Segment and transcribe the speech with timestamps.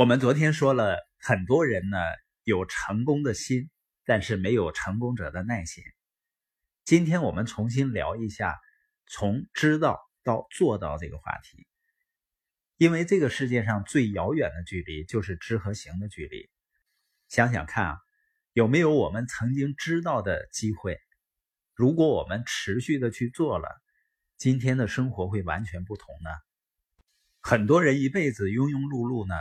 [0.00, 1.98] 我们昨天说了，很多人呢
[2.44, 3.68] 有成功的心，
[4.06, 5.84] 但是没有成功者的耐心。
[6.86, 8.58] 今天我们重新聊一下
[9.06, 11.66] 从知道到做到这个话题，
[12.78, 16.48] 因为这个世界上最遥远的距离就是知和行的距离。
[17.28, 17.98] 想想看啊，
[18.54, 20.98] 有没有我们曾经知道的机会？
[21.74, 23.68] 如果我们持续的去做了，
[24.38, 26.30] 今天的生活会完全不同呢？
[27.42, 29.34] 很多人一辈子庸庸碌碌呢，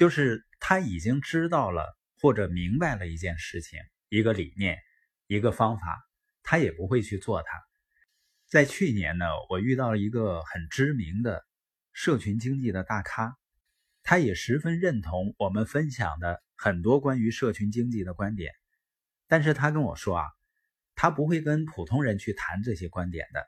[0.00, 4.78] 就是他已经知道了或者明白了一件事情、一个理念、
[5.26, 6.02] 一个方法。
[6.42, 7.62] 他也不会去做它。
[8.46, 11.44] 在去年呢，我遇到了一个很知名的
[11.92, 13.36] 社群经济的大咖，
[14.02, 18.54] 他也十分认同我们分享的很多关于社群经济的观点。
[19.28, 20.24] 但是他跟我说啊，
[20.94, 23.46] 他不会跟普通人去谈这些观点的，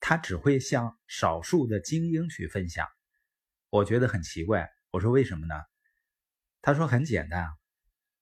[0.00, 2.86] 他只会向少数的精英去分享。
[3.70, 5.54] 我觉得很奇怪，我说为什么呢？
[6.62, 7.48] 他说很简单，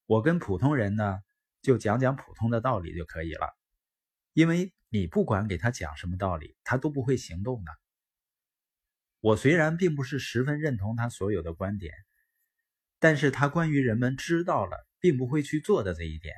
[0.06, 1.18] 我跟普通人呢
[1.62, 3.48] 就讲讲普通的道理就可以了。
[4.32, 7.72] 因为你不管给他讲什么道理，他都不会行动的。
[9.20, 11.94] 我虽然并不是十分认同他所有的观点，
[12.98, 16.34] 但是他关于人们知道了并不会去做的这一点，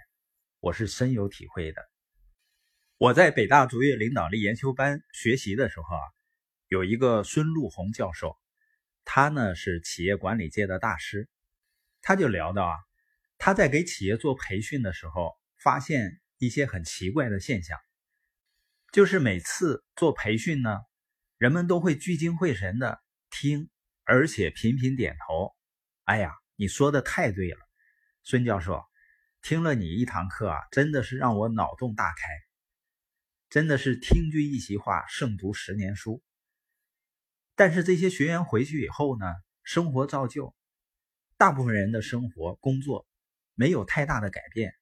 [0.60, 1.82] 我是深有体会的。
[2.98, 6.02] 我在北大卓越领导力研修班学习的时候啊，
[6.68, 8.38] 有一个孙路红教授，
[9.06, 11.28] 他呢是企业管理界的大师，
[12.02, 12.76] 他就聊到啊，
[13.38, 17.78] 他在给企业做培训的时候，发现一些很奇怪的现象。
[18.90, 20.80] 就是每次做培训呢，
[21.38, 23.70] 人们都会聚精会神的听，
[24.02, 25.54] 而且频频点头。
[26.04, 27.58] 哎呀，你说的太对了，
[28.24, 28.82] 孙教授，
[29.40, 32.28] 听了你一堂课啊，真的是让我脑洞大开，
[33.50, 36.22] 真的是听君一席话，胜读十年书。
[37.56, 39.26] 但是这些学员回去以后呢，
[39.64, 40.54] 生活照旧，
[41.36, 43.06] 大部分人的生活工作
[43.54, 44.74] 没有太大的改变。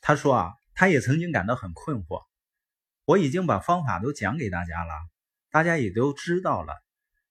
[0.00, 2.24] 他说啊，他也曾经感到很困惑。
[3.04, 4.94] 我已经把方法都讲给大家了，
[5.50, 6.74] 大家也都知道了，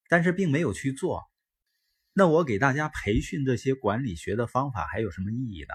[0.07, 1.24] 但是并没有去做。
[2.13, 5.74] 那我给大家培训这些管理学的方法还有什么意义呢？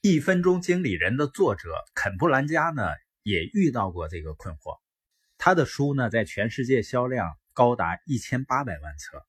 [0.00, 2.82] 一分钟经理人的作者肯布兰加呢，
[3.22, 4.81] 也遇到过这个困惑。
[5.44, 9.26] 他的书呢，在全世界销量高达一千八百万册。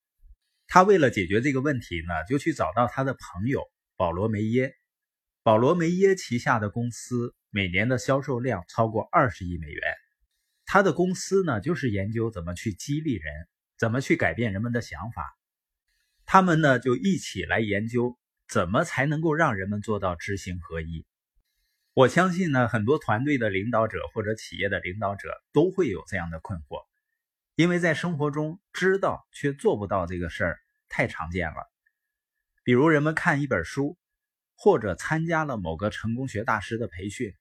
[0.68, 3.64] 他为了解决这个问题呢，就去找到他的朋友
[3.98, 4.76] 保罗梅耶。
[5.42, 7.34] 保罗梅耶旗下的公司。
[7.50, 9.82] 每年的销售量超过二十亿美元，
[10.66, 13.48] 他的公司呢，就是研究怎么去激励人，
[13.78, 15.36] 怎么去改变人们的想法。
[16.26, 21.06] 他们呢，就一起来研究怎么才能够让人们做到知行合一。
[21.96, 26.88] 我相信呢，很多团队的领导者或者企业的领导者都会有这样的困惑，
[27.54, 30.60] 因为在生活中知道却做不到这个事儿
[30.90, 31.72] 太常见了。
[32.64, 33.96] 比如人们看一本书，
[34.56, 37.36] 或者参加了某个成功学大师的培训。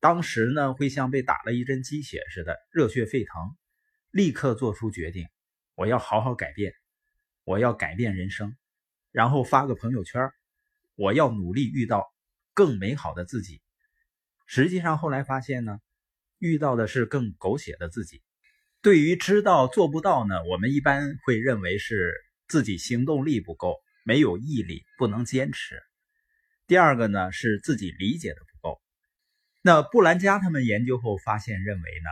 [0.00, 3.56] 当时呢，会像被打了一针鸡血似的，热血沸腾，
[4.10, 5.28] 立刻做出决定，
[5.76, 6.72] 我要好好改变，
[7.44, 8.56] 我要改变人生，
[9.12, 10.28] 然后发个朋友圈，
[10.96, 12.12] 我要努力遇到
[12.58, 13.62] 更美好的自己。
[14.44, 15.78] 实际上后来发现呢，
[16.40, 18.20] 遇到的是更狗血的自己。
[18.82, 22.12] 对于知道做不到呢，我们一般会认为是
[22.48, 25.80] 自己行动力不够，没有毅力，不能坚持。
[26.66, 28.82] 第二个呢，是自己理解的不够。
[29.62, 32.10] 那布兰加他们研究后发现，认为呢，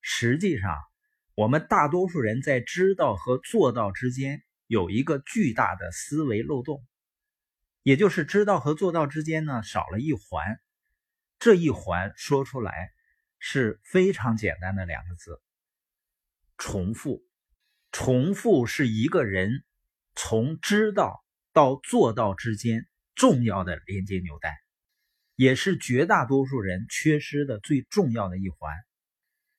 [0.00, 0.74] 实际上
[1.34, 6.82] 我们大多数人在知道和做到之间有一个巨大的思维漏洞，
[7.84, 10.58] 也就是知道和做到之间呢少了一环。
[11.38, 12.90] 这一环说出来
[13.38, 15.40] 是非常简单的两个字：
[16.58, 17.22] 重复。
[17.92, 19.64] 重复是一个人
[20.16, 24.56] 从知道到做到之间重要的连接纽带。
[25.36, 28.72] 也是绝大多数人缺失的最重要的一环。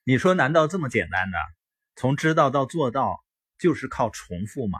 [0.04, 1.38] 你说，难道这么简单的
[1.96, 3.24] 从知道到做到
[3.60, 4.80] 就是靠重复吗？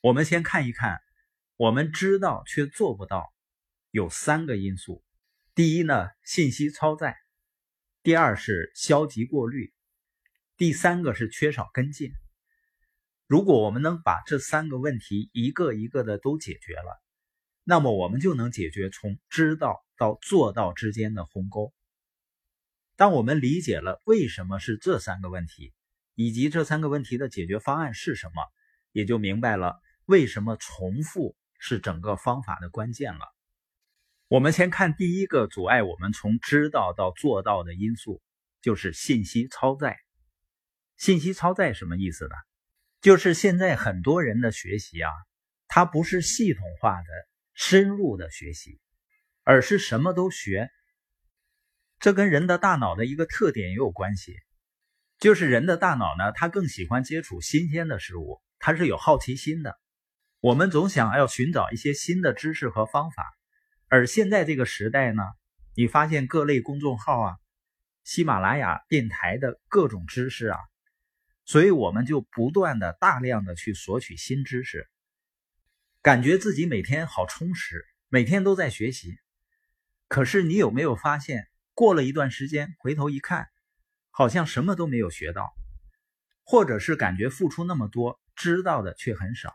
[0.00, 1.00] 我们先看一看，
[1.58, 3.30] 我们知道却做不到，
[3.90, 5.04] 有三个因素。
[5.54, 7.12] 第一呢，信息超载；
[8.02, 9.72] 第二是消极过滤；
[10.56, 12.12] 第三个是缺少跟进。
[13.26, 17.02] 如果我们能把这三个问题一个一个的都解决了，
[17.64, 19.84] 那么我们就能解决从知道。
[19.98, 21.74] 到做到之间的鸿沟。
[22.94, 25.74] 当我们理解了为什么是这三个问题，
[26.14, 28.44] 以及这三个问题的解决方案是什么，
[28.92, 33.20] 也就明白了为什么重复是整个方法的关键了。
[34.28, 38.22] 我们先看第一个阻碍我们从知道到做到的因素，
[38.62, 39.98] 就是信息超载。
[40.96, 42.34] 信息超载什么意思呢？
[43.00, 45.10] 就是现在很多人的学习啊，
[45.68, 47.06] 它不是系统化的、
[47.54, 48.80] 深入的学习，
[49.44, 50.68] 而是什么都学。
[52.00, 54.36] 这跟人的大脑的一个特点也有关系，
[55.18, 59.78] 就是人的大脑呢，它更喜欢接触新鲜的事物，它是有好奇心的。
[60.40, 63.26] 我们总想要寻找一些新的知识和方法，
[63.88, 65.24] 而现在这个时代呢，
[65.74, 67.36] 你发现各类公众号啊、
[68.04, 70.58] 喜马拉雅电台的各种知识啊，
[71.44, 74.88] 所以我们就不断的大量的去索取新知识，
[76.02, 79.18] 感觉自己每天好充实，每天都在学习。
[80.06, 81.48] 可是你有没有发现？
[81.74, 83.48] 过了一段时间，回头一看，
[84.10, 85.52] 好像什么都没有学到，
[86.44, 89.52] 或者是感觉付出那么多，知道的却很少。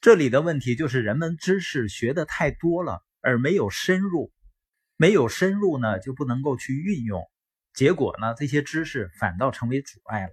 [0.00, 4.32] 这里的问题就是人们知识学的太多了，而没有深入，
[4.96, 7.28] 没有深入呢，就不能够去运用，
[7.72, 10.32] 结果呢，这些知识反倒成为阻碍了。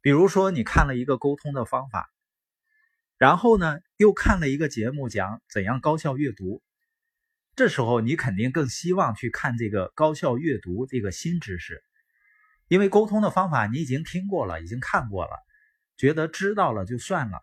[0.00, 2.10] 比如说，你看了一个沟通的方法，
[3.18, 6.62] 然后呢，又看了一个节目讲怎样高效阅读。
[7.56, 11.84] 这时候你肯定更希望去看这个高效阅读这个新知识，
[12.68, 15.36] 因为沟通的方法你已经听过了，已经看过了，
[15.96, 17.42] 觉得知道了就算了。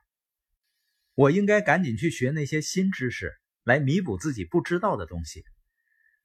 [1.21, 3.31] 我应该赶紧去学那些新知识，
[3.63, 5.44] 来弥补自己不知道的东西。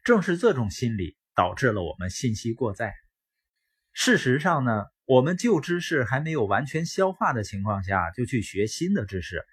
[0.02, 2.94] 正是这种心理导致了我们信息过载。
[3.92, 9.44] 事实上呢，我们旧知识还没有完全消化的情况下就去学新的知识，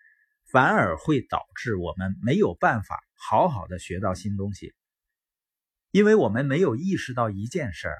[0.50, 3.04] 反而会导致我们没有办法。
[3.14, 4.74] 好好的学到新东西，
[5.92, 7.98] 因为我们没有意识到一件事儿，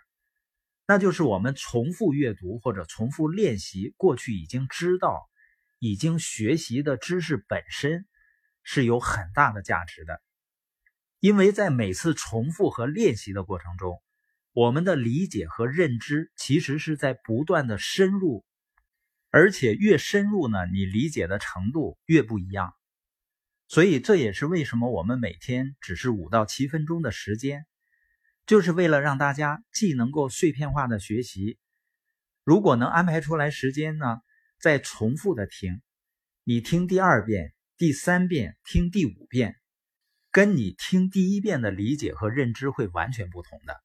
[0.88, 5.28] 那就是我们重复阅读或者重复练习过去已经知道、
[5.84, 8.06] 已经学习的知识本身
[8.64, 10.22] 是有很大的价值的，
[11.20, 14.02] 因为在每次重复和练习的过程中，
[14.54, 18.46] 我们的理解和认知其实是在不断的深入，
[19.30, 22.74] 而且越深入呢，你理解的程度越不一样。
[23.68, 27.66] 所以这也是为什么我们每天只是五到七分钟的时间，
[28.46, 31.60] 就是为了让大家既能够碎片化的学习，
[32.46, 34.22] 如果能安排出来时间呢，
[34.64, 35.82] 再重复的听，
[36.46, 39.58] 你听第二遍、第三遍、听第五遍，
[40.32, 43.76] 跟你听第一遍的理解和认知会完全不同的。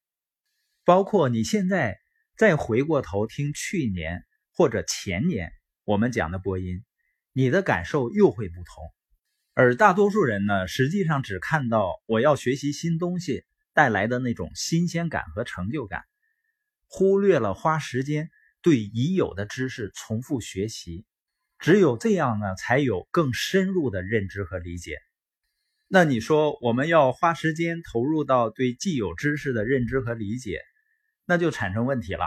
[0.84, 1.98] 包括你现在
[2.36, 5.50] 再回过头听去年或者前年
[5.82, 6.84] 我们讲的播音，
[7.32, 8.84] 你的感受又会不同。
[9.54, 13.44] 而大多数人呢，实际上只看到我要学习新东西
[13.74, 16.04] 带来的那种新鲜感和成就感，
[16.86, 18.30] 忽略了花时间
[18.62, 21.06] 对已有的知识重复学习。
[21.58, 24.98] 只有这样呢，才有更深入的认知和理解。
[25.88, 30.60] 那你说，我们要花时间投入到对既有知识的认知和理解，
[31.24, 32.26] 那就产生问题了。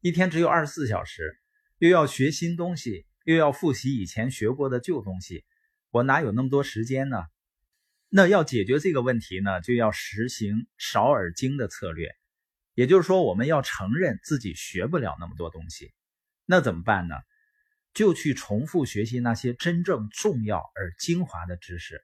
[0.00, 1.40] 一天只有二十四小时，
[1.78, 5.44] 又要学新东西，又要复习以前学过的旧东西。
[5.90, 7.16] 我哪有那么多时间呢？
[8.10, 12.14] 那要解决这个问题呢，就要实行少而精的策略。
[12.78, 15.92] 也就是说，我们要承认自己学不了那么多东西，
[16.44, 17.16] 那怎么办呢？
[17.92, 22.00] 就去重复学习那些真正重要而精华的知识。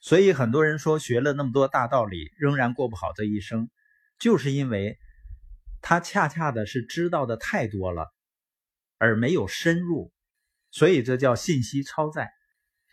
[0.00, 3.70] 所以很多人说学了那么多大道理，仍然过不好这一生，
[4.18, 4.98] 就是因为
[5.80, 8.08] 他恰恰的是知道的太多了，
[8.98, 10.12] 而没有深入，
[10.72, 12.32] 所以这叫信息超载。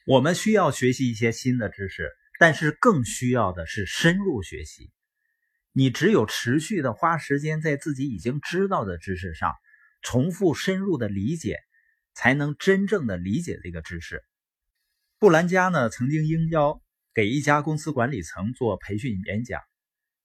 [0.06, 4.92] 我们需要学习一些新的知识，但是更需要的是深入学习。
[5.78, 9.54] 你只有持续的花时间在自己已经知道的知识上，
[10.02, 11.60] 重复深入的理解，
[12.16, 14.24] 才能真正的理解这个知识。
[15.20, 16.82] 布兰加呢，曾经应邀
[17.14, 19.62] 给一家公司管理层做培训演讲，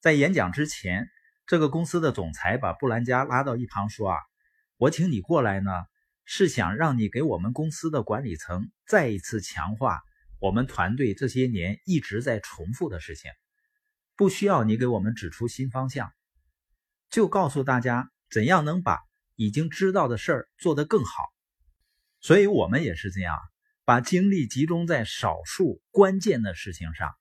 [0.00, 1.10] 在演讲之前，
[1.46, 4.16] 这个公司的总裁把布兰加拉到一旁说：“啊，
[4.78, 5.70] 我请你过来呢。”
[6.24, 10.00] 是想让你给我们公司的管理层再一次强化
[10.38, 13.30] 我们团队这些年一直在重复的事情，
[14.22, 16.12] 不需要你给我们指出新方向，
[17.10, 19.00] 就告诉大家怎样能把
[19.34, 21.24] 已经知道的事儿做得更好。
[22.20, 23.36] 所以我们也是这样，
[23.84, 27.16] 把精力集中在少数关键的事情上，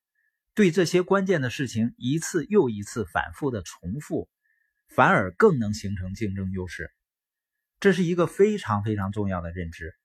[0.53, 4.29] 对这些关键的事情一次又一次反复的重复，
[4.87, 6.91] 反而更能形成竞争优势。
[7.79, 9.95] 这是一个非常非常重要的认知，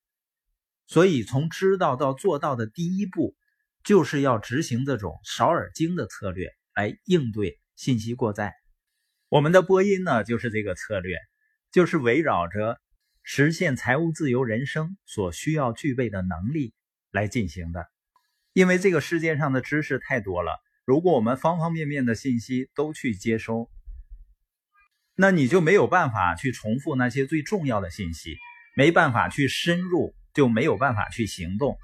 [0.87, 3.37] 所以从知道到做到的第一步，
[3.85, 8.55] 就是要执行这种少而精的策略来应对信息过载。
[9.31, 11.17] 我们的播音呢，就是这个策略，
[11.73, 12.79] 就是围绕着
[13.23, 16.75] 实现财务自由人生所需要具备的能力
[17.11, 17.87] 来进行的。
[18.53, 23.71] 因为这个世界上的知识太多了，如果我们方方面面的信息都去接收。
[25.15, 28.37] 那你就没有办法去重复那些最重要的信息，
[28.77, 31.79] 没办法去深入，就没有办法去行动。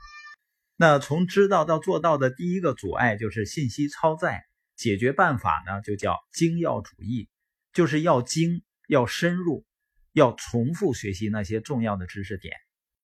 [0.76, 4.44] 那从知道到做到的第一个阻碍就是信息超载，
[4.76, 7.28] 解决办法呢就叫精要主义，
[7.72, 9.64] 就是要精，要深入，
[10.12, 12.56] 要重复学习那些重要的知识点。